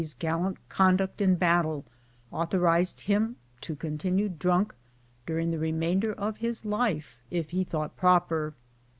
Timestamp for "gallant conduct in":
0.15-1.35